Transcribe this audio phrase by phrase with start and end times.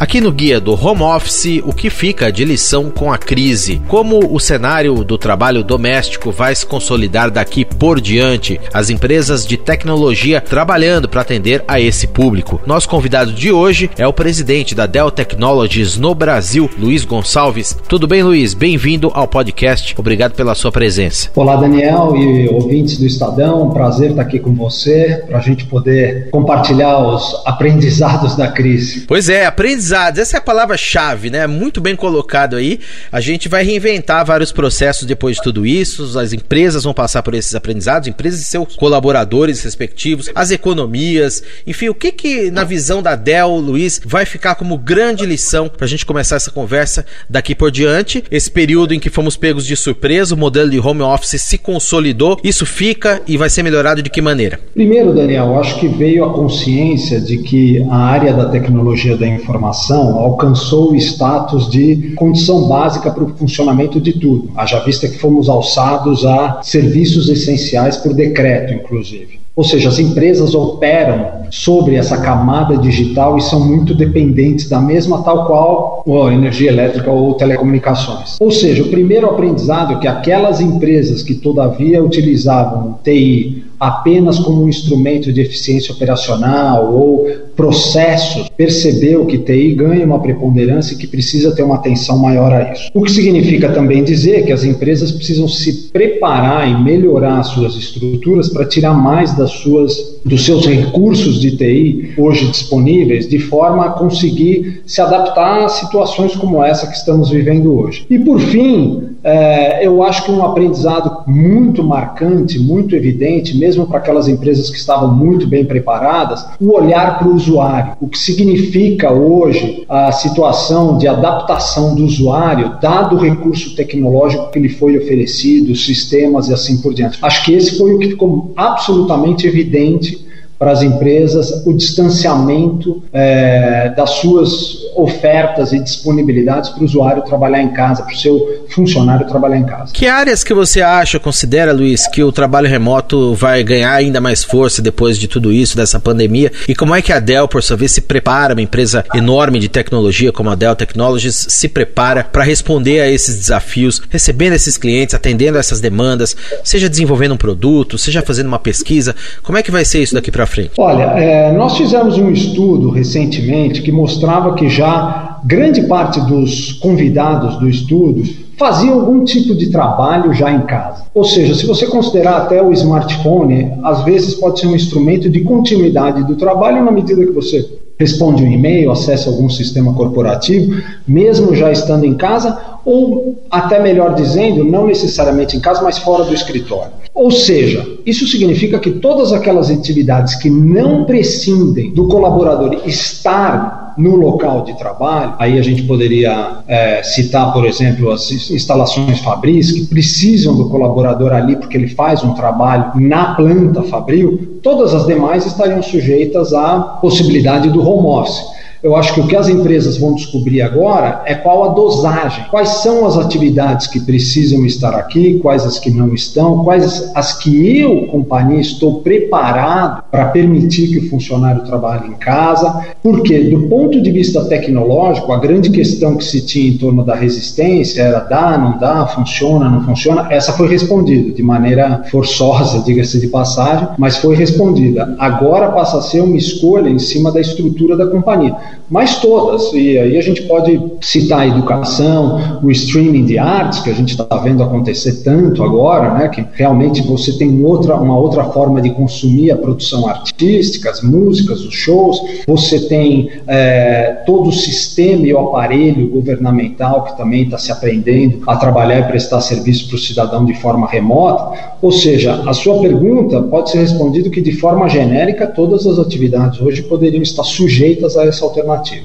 [0.00, 3.82] Aqui no guia do Home Office, o que fica de lição com a crise?
[3.88, 8.60] Como o cenário do trabalho doméstico vai se consolidar daqui por diante?
[8.72, 12.60] As empresas de tecnologia trabalhando para atender a esse público.
[12.64, 17.76] Nosso convidado de hoje é o presidente da Dell Technologies no Brasil, Luiz Gonçalves.
[17.88, 18.54] Tudo bem, Luiz?
[18.54, 19.96] Bem-vindo ao podcast.
[19.98, 21.28] Obrigado pela sua presença.
[21.34, 23.70] Olá, Daniel e ouvintes do Estadão.
[23.70, 29.00] Prazer estar aqui com você para a gente poder compartilhar os aprendizados da crise.
[29.00, 29.87] Pois é, aprendizados.
[29.92, 31.46] Essa é a palavra-chave, né?
[31.46, 32.80] Muito bem colocado aí.
[33.10, 36.18] A gente vai reinventar vários processos depois de tudo isso.
[36.18, 41.88] As empresas vão passar por esses aprendizados, empresas e seus colaboradores respectivos, as economias, enfim,
[41.88, 45.88] o que que na visão da Dell, Luiz, vai ficar como grande lição para a
[45.88, 48.24] gente começar essa conversa daqui por diante?
[48.30, 52.38] Esse período em que fomos pegos de surpresa, o modelo de home office se consolidou,
[52.42, 54.60] isso fica e vai ser melhorado de que maneira?
[54.74, 59.77] Primeiro, Daniel, acho que veio a consciência de que a área da tecnologia da informação
[59.90, 64.50] alcançou o status de condição básica para o funcionamento de tudo.
[64.56, 69.38] Haja vista que fomos alçados a serviços essenciais por decreto, inclusive.
[69.58, 75.22] Ou seja, as empresas operam sobre essa camada digital e são muito dependentes da mesma,
[75.24, 78.36] tal qual a energia elétrica ou telecomunicações.
[78.38, 84.64] Ou seja, o primeiro aprendizado é que aquelas empresas que todavia utilizavam TI apenas como
[84.64, 91.08] um instrumento de eficiência operacional ou processos, percebeu que TI ganha uma preponderância e que
[91.08, 92.88] precisa ter uma atenção maior a isso.
[92.94, 98.48] O que significa também dizer que as empresas precisam se preparar e melhorar suas estruturas
[98.48, 103.90] para tirar mais das suas, dos seus recursos de TI hoje disponíveis, de forma a
[103.90, 108.06] conseguir se adaptar a situações como essa que estamos vivendo hoje.
[108.08, 113.98] E por fim, é, eu acho que um aprendizado muito marcante, muito evidente, mesmo para
[113.98, 117.96] aquelas empresas que estavam muito bem preparadas, o olhar para o usuário.
[118.00, 124.58] O que significa hoje a situação de adaptação do usuário, dado o recurso tecnológico que
[124.58, 127.18] lhe foi oferecido, sistemas e assim por diante.
[127.22, 130.27] Acho que esse foi o que ficou absolutamente evidente
[130.58, 137.62] para as empresas o distanciamento é, das suas ofertas e disponibilidades para o usuário trabalhar
[137.62, 139.92] em casa, para o seu funcionário trabalhar em casa.
[139.92, 144.42] Que áreas que você acha, considera, Luiz, que o trabalho remoto vai ganhar ainda mais
[144.42, 146.50] força depois de tudo isso, dessa pandemia?
[146.66, 149.68] E como é que a Dell, por sua vez, se prepara, uma empresa enorme de
[149.68, 155.14] tecnologia como a Dell Technologies, se prepara para responder a esses desafios, recebendo esses clientes,
[155.14, 159.14] atendendo a essas demandas, seja desenvolvendo um produto, seja fazendo uma pesquisa?
[159.42, 160.72] Como é que vai ser isso daqui para frente?
[160.78, 167.56] Olha, é, nós fizemos um estudo recentemente que mostrava que já grande parte dos convidados
[167.58, 168.22] do estudo
[168.58, 171.04] faziam algum tipo de trabalho já em casa.
[171.14, 175.40] Ou seja, se você considerar até o smartphone, às vezes pode ser um instrumento de
[175.40, 177.64] continuidade do trabalho na medida que você
[177.98, 184.14] responde um e-mail, acessa algum sistema corporativo, mesmo já estando em casa, ou até melhor
[184.14, 186.92] dizendo, não necessariamente em casa, mas fora do escritório.
[187.18, 194.14] Ou seja, isso significa que todas aquelas atividades que não prescindem do colaborador estar no
[194.14, 199.84] local de trabalho, aí a gente poderia é, citar, por exemplo, as instalações fabris que
[199.86, 205.44] precisam do colaborador ali porque ele faz um trabalho na planta fabril, todas as demais
[205.44, 208.57] estariam sujeitas à possibilidade do home office.
[208.82, 212.68] Eu acho que o que as empresas vão descobrir agora é qual a dosagem, quais
[212.68, 217.80] são as atividades que precisam estar aqui, quais as que não estão, quais as que
[217.80, 222.86] eu, companhia, estou preparado para permitir que o funcionário trabalhe em casa.
[223.02, 227.16] Porque, do ponto de vista tecnológico, a grande questão que se tinha em torno da
[227.16, 230.28] resistência era dá, não dá, funciona, não funciona.
[230.30, 235.16] Essa foi respondida de maneira forçosa, diga-se de passagem, mas foi respondida.
[235.18, 239.72] Agora passa a ser uma escolha em cima da estrutura da companhia mas todas.
[239.72, 244.10] E aí a gente pode citar a educação, o streaming de artes, que a gente
[244.10, 248.90] está vendo acontecer tanto agora, né, que realmente você tem outra, uma outra forma de
[248.90, 255.34] consumir a produção artística, as músicas, os shows, você tem é, todo o sistema e
[255.34, 259.98] o aparelho governamental que também está se aprendendo a trabalhar e prestar serviço para o
[259.98, 261.76] cidadão de forma remota.
[261.80, 266.60] Ou seja, a sua pergunta pode ser respondida que de forma genérica todas as atividades
[266.60, 268.57] hoje poderiam estar sujeitas a essa alternativa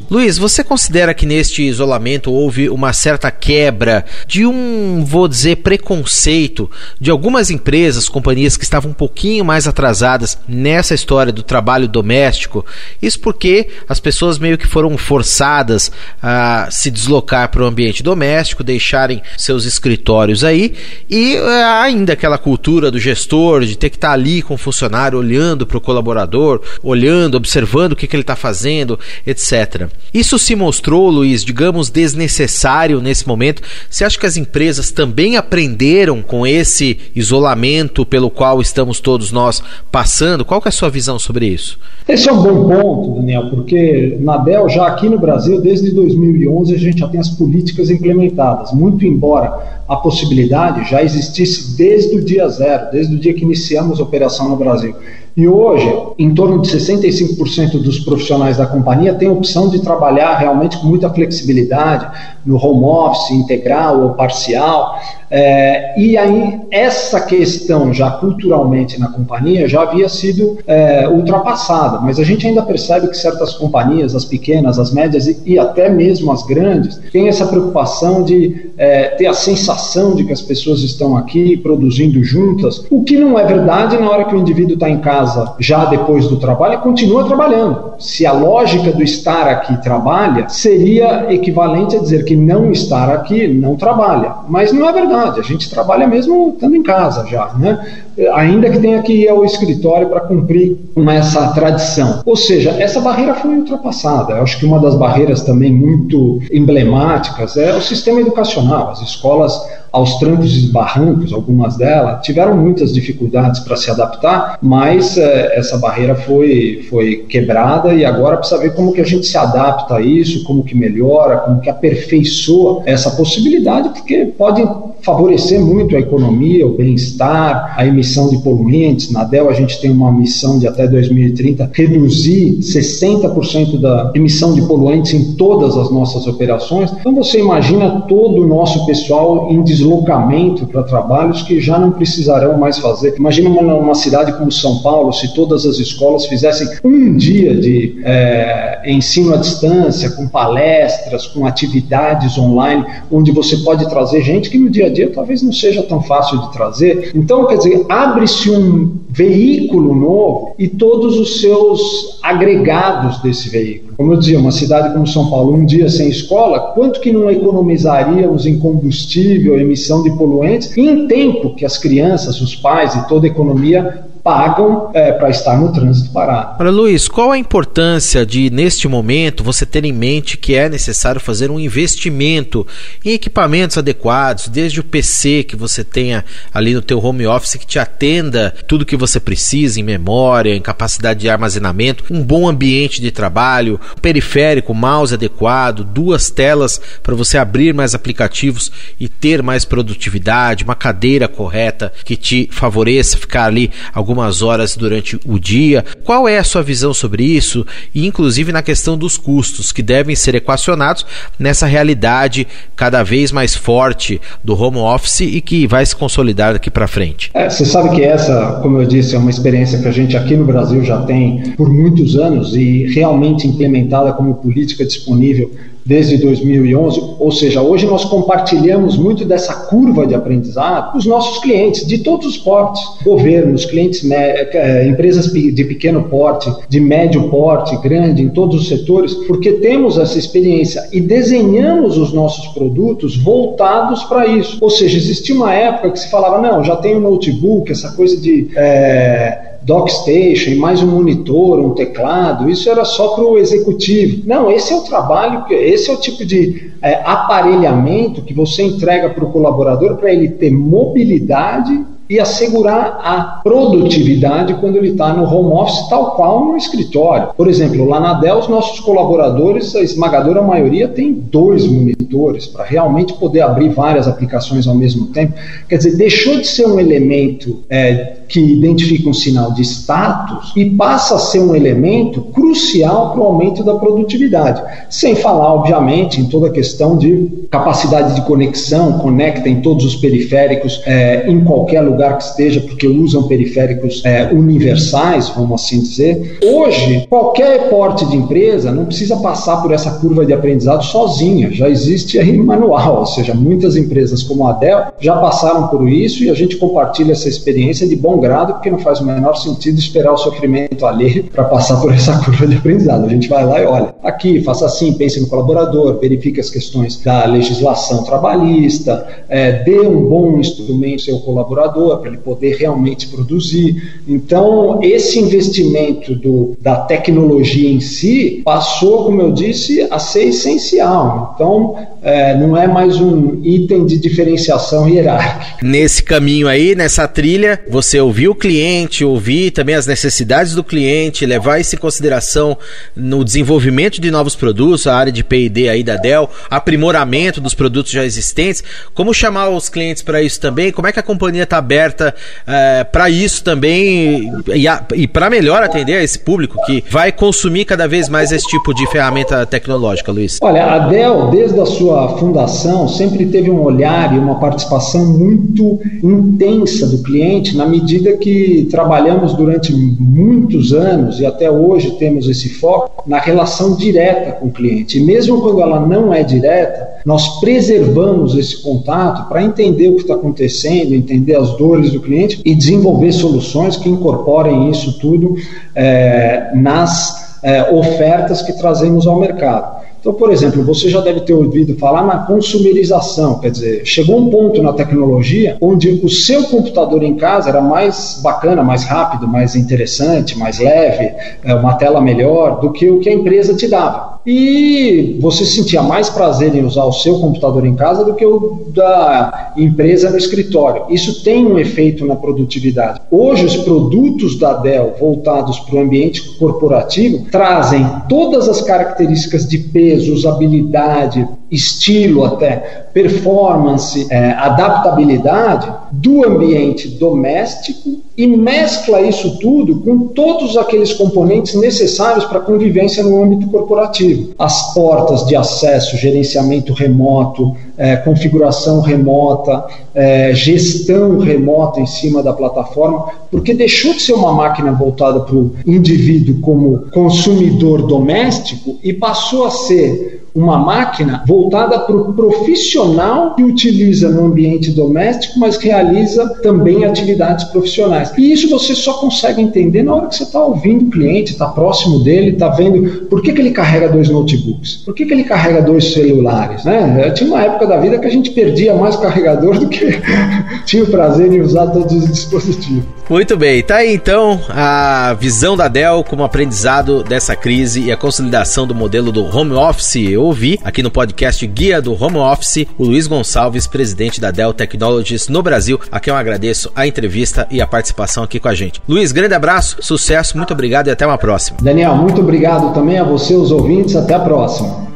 [0.10, 6.70] Luiz, você considera que neste isolamento houve uma certa quebra de um, vou dizer, preconceito
[7.00, 12.66] de algumas empresas, companhias que estavam um pouquinho mais atrasadas nessa história do trabalho doméstico?
[13.02, 15.92] Isso porque as pessoas meio que foram forçadas
[16.22, 20.74] a se deslocar para o ambiente doméstico, deixarem seus escritórios aí
[21.10, 25.18] e eh, ainda aquela cultura do gestor de ter que estar ali com o funcionário
[25.18, 29.90] olhando para o colaborador, olhando, observando o que, que ele está fazendo, etc etc.
[30.14, 33.62] Isso se mostrou, Luiz, digamos, desnecessário nesse momento?
[33.90, 39.62] Você acha que as empresas também aprenderam com esse isolamento pelo qual estamos todos nós
[39.92, 40.46] passando?
[40.46, 41.78] Qual é a sua visão sobre isso?
[42.08, 46.76] Esse é um bom ponto, Daniel, porque na Dell, já aqui no Brasil, desde 2011,
[46.76, 48.72] a gente já tem as políticas implementadas.
[48.72, 54.00] Muito embora a possibilidade já existisse desde o dia zero, desde o dia que iniciamos
[54.00, 54.96] a operação no Brasil.
[55.36, 60.38] E hoje, em torno de 65% dos profissionais da companhia têm a opção de trabalhar
[60.38, 62.08] realmente com muita flexibilidade,
[62.46, 64.96] no home office integral ou parcial.
[65.36, 72.20] É, e aí, essa questão já culturalmente na companhia já havia sido é, ultrapassada, mas
[72.20, 76.32] a gente ainda percebe que certas companhias, as pequenas, as médias e, e até mesmo
[76.32, 81.18] as grandes, têm essa preocupação de é, ter a sensação de que as pessoas estão
[81.18, 85.00] aqui produzindo juntas, o que não é verdade na hora que o indivíduo está em
[85.00, 87.94] casa já depois do trabalho e continua trabalhando.
[87.98, 93.48] Se a lógica do estar aqui trabalha, seria equivalente a dizer que não estar aqui
[93.48, 97.54] não trabalha, mas não é verdade verdade, a gente trabalha mesmo estando em casa já,
[97.54, 98.04] né?
[98.34, 102.22] ainda que tenha que ir ao escritório para cumprir com essa tradição.
[102.26, 104.34] Ou seja, essa barreira foi ultrapassada.
[104.34, 108.92] Eu acho que uma das barreiras também muito emblemáticas é o sistema educacional.
[108.92, 109.60] As escolas
[109.92, 115.78] aos trancos e barrancos, algumas delas, tiveram muitas dificuldades para se adaptar, mas é, essa
[115.78, 120.02] barreira foi, foi quebrada e agora precisa ver como que a gente se adapta a
[120.02, 124.68] isso, como que melhora, como que aperfeiçoa essa possibilidade, porque pode
[125.04, 129.12] favorecer muito a economia, o bem-estar, a emissão de poluentes.
[129.12, 134.62] Na DEL a gente tem uma missão de até 2030 reduzir 60% da emissão de
[134.62, 136.92] poluentes em todas as nossas operações.
[137.00, 142.58] Então você imagina todo o nosso pessoal em deslocamento para trabalhos que já não precisarão
[142.58, 143.16] mais fazer.
[143.18, 148.02] Imagina uma, uma cidade como São Paulo, se todas as escolas fizessem um dia de
[148.04, 154.58] é, ensino à distância, com palestras, com atividades online, onde você pode trazer gente que
[154.58, 157.12] no dia a dia talvez não seja tão fácil de trazer.
[157.16, 163.94] Então, quer dizer, abre-se um veículo novo e todos os seus agregados desse veículo.
[163.96, 167.30] Como eu dizia, uma cidade como São Paulo, um dia sem escola, quanto que não
[167.30, 173.08] economizaríamos em combustível, emissão de poluentes, e em tempo que as crianças, os pais e
[173.08, 176.58] toda a economia pagam é, para estar no trânsito parado.
[176.58, 181.20] Para Luiz, qual a importância de, neste momento, você ter em mente que é necessário
[181.20, 182.66] fazer um investimento
[183.04, 186.24] em equipamentos adequados, desde o PC que você tenha
[186.54, 190.62] ali no teu home office que te atenda tudo que você precisa em memória, em
[190.62, 197.38] capacidade de armazenamento, um bom ambiente de trabalho, periférico, mouse adequado, duas telas para você
[197.38, 203.70] abrir mais aplicativos e ter mais produtividade, uma cadeira correta que te favoreça ficar ali
[203.94, 205.84] algum algumas horas durante o dia.
[206.04, 207.66] Qual é a sua visão sobre isso?
[207.94, 211.06] E inclusive na questão dos custos que devem ser equacionados
[211.40, 216.70] nessa realidade cada vez mais forte do home office e que vai se consolidar daqui
[216.70, 217.32] para frente.
[217.34, 220.36] É, você sabe que essa, como eu disse, é uma experiência que a gente aqui
[220.36, 225.50] no Brasil já tem por muitos anos e realmente implementada como política disponível
[225.86, 231.42] desde 2011, ou seja, hoje nós compartilhamos muito dessa curva de aprendizado com os nossos
[231.42, 237.76] clientes de todos os portes, governos, clientes, eh, empresas de pequeno porte, de médio porte,
[237.78, 244.04] grande, em todos os setores, porque temos essa experiência e desenhamos os nossos produtos voltados
[244.04, 244.58] para isso.
[244.62, 248.50] Ou seja, existia uma época que se falava, não, já tenho notebook, essa coisa de
[248.56, 254.24] é, dockstation, mais um monitor, um teclado, isso era só para o executivo.
[254.26, 259.10] Não, esse é o trabalho, esse é o tipo de é, aparelhamento que você entrega
[259.10, 265.24] para o colaborador para ele ter mobilidade e assegurar a produtividade quando ele está no
[265.24, 267.30] home office, tal qual no escritório.
[267.36, 272.66] Por exemplo, lá na Dell, os nossos colaboradores, a esmagadora maioria tem dois monitores para
[272.66, 275.34] realmente poder abrir várias aplicações ao mesmo tempo.
[275.68, 280.66] Quer dizer, deixou de ser um elemento é, que identifica um sinal de status e
[280.66, 284.62] passa a ser um elemento crucial para o aumento da produtividade.
[284.90, 289.96] Sem falar, obviamente, em toda a questão de capacidade de conexão, conecta em todos os
[289.96, 296.40] periféricos, é, em qualquer lugar que esteja, porque usam periféricos é, universais, vamos assim dizer.
[296.44, 301.70] Hoje, qualquer porte de empresa não precisa passar por essa curva de aprendizado sozinha, já
[301.70, 306.30] existe aí manual, ou seja, muitas empresas como a Dell já passaram por isso e
[306.30, 310.12] a gente compartilha essa experiência de bom grado, porque não faz o menor sentido esperar
[310.12, 313.06] o sofrimento ali para passar por essa curva de aprendizado.
[313.06, 317.02] A gente vai lá e olha, aqui, faça assim, pense no colaborador, verifique as questões
[317.02, 323.08] da legislação trabalhista, é, dê um bom instrumento ao seu colaborador para ele poder realmente
[323.08, 324.02] produzir.
[324.08, 331.34] Então, esse investimento do, da tecnologia em si passou, como eu disse, a ser essencial.
[331.36, 335.58] Então, é, não é mais um item de diferenciação hierárquica.
[335.62, 341.26] Nesse caminho aí, nessa trilha, você ouvir o cliente, ouvir também as necessidades do cliente,
[341.26, 342.58] levar isso em consideração
[342.96, 347.92] no desenvolvimento de novos produtos, a área de P&D aí da Dell, aprimoramento dos produtos
[347.92, 348.64] já existentes.
[348.94, 350.72] Como chamar os clientes para isso também?
[350.72, 352.14] Como é que a companhia está aberta
[352.46, 354.66] é, para isso também e,
[354.96, 358.74] e para melhor atender a esse público que vai consumir cada vez mais esse tipo
[358.74, 360.38] de ferramenta tecnológica, Luiz?
[360.42, 365.80] Olha, a Dell, desde a sua fundação, sempre teve um olhar e uma participação muito
[366.04, 372.50] intensa do cliente, na medida que trabalhamos durante muitos anos e até hoje temos esse
[372.50, 375.00] foco na relação direta com o cliente.
[375.00, 380.02] E mesmo quando ela não é direta, nós preservamos esse contato para entender o que
[380.02, 385.36] está acontecendo, entender as dores do cliente e desenvolver soluções que incorporem isso tudo
[385.76, 389.84] é, nas é, ofertas que trazemos ao mercado.
[390.00, 394.30] Então, por exemplo, você já deve ter ouvido falar na consumerização, quer dizer, chegou um
[394.30, 399.56] ponto na tecnologia onde o seu computador em casa era mais bacana, mais rápido, mais
[399.56, 401.10] interessante, mais leve,
[401.42, 405.82] é, uma tela melhor do que o que a empresa te dava e você sentia
[405.82, 410.18] mais prazer em usar o seu computador em casa do que o da empresa no
[410.18, 410.86] escritório.
[410.90, 413.02] Isso tem um efeito na produtividade.
[413.12, 419.58] Hoje, os produtos da Dell voltados para o ambiente corporativo trazem todas as características de
[419.58, 430.08] peso, usabilidade, estilo até, performance, é, adaptabilidade do ambiente doméstico e mescla isso tudo com
[430.08, 434.34] todos aqueles componentes necessários para a convivência no âmbito corporativo.
[434.38, 439.66] As portas de acesso, gerenciamento remoto, é, configuração remota,
[439.96, 445.36] é, gestão remota em cima da plataforma, porque deixou de ser uma máquina voltada para
[445.36, 453.36] o indivíduo como consumidor doméstico e passou a ser uma máquina voltada para o profissional
[453.36, 458.12] que utiliza no ambiente doméstico, mas realiza também atividades profissionais.
[458.18, 461.48] E isso você só consegue entender na hora que você está ouvindo o cliente, está
[461.48, 465.24] próximo dele, está vendo por que, que ele carrega dois notebooks, por que, que ele
[465.24, 466.64] carrega dois celulares.
[466.66, 467.12] Né?
[467.12, 470.02] Tinha uma época da vida que a gente perdia mais carregador do que
[470.66, 472.84] tinha o prazer em usar todos os dispositivos.
[473.10, 477.98] Muito bem, tá aí então a visão da Dell como aprendizado dessa crise e a
[477.98, 480.16] consolidação do modelo do home office.
[480.24, 484.54] Eu ouvi aqui no podcast Guia do Home Office o Luiz Gonçalves, presidente da Dell
[484.54, 488.56] Technologies no Brasil, a quem eu agradeço a entrevista e a participação aqui com a
[488.56, 488.82] gente.
[488.88, 491.58] Luiz, grande abraço, sucesso, muito obrigado e até uma próxima.
[491.62, 494.93] Daniel, muito obrigado também a você, os ouvintes, até a próxima.